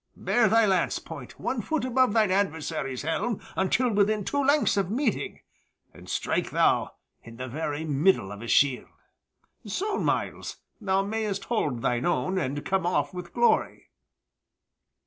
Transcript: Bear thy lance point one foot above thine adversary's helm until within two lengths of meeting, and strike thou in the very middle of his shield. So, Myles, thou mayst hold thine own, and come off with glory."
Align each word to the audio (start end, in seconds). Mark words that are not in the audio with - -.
Bear 0.17 0.47
thy 0.47 0.65
lance 0.65 0.97
point 0.97 1.39
one 1.39 1.61
foot 1.61 1.85
above 1.85 2.11
thine 2.13 2.31
adversary's 2.31 3.03
helm 3.03 3.39
until 3.55 3.91
within 3.91 4.25
two 4.25 4.43
lengths 4.43 4.75
of 4.75 4.89
meeting, 4.89 5.41
and 5.93 6.09
strike 6.09 6.49
thou 6.49 6.95
in 7.21 7.37
the 7.37 7.47
very 7.47 7.85
middle 7.85 8.31
of 8.31 8.39
his 8.41 8.49
shield. 8.49 8.89
So, 9.63 9.99
Myles, 9.99 10.57
thou 10.79 11.03
mayst 11.03 11.43
hold 11.45 11.83
thine 11.83 12.07
own, 12.07 12.39
and 12.39 12.65
come 12.65 12.87
off 12.87 13.13
with 13.13 13.31
glory." 13.31 13.91